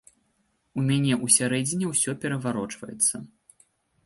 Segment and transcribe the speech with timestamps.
[0.79, 3.15] У мяне ўсярэдзіне ўсё пераварочваецца.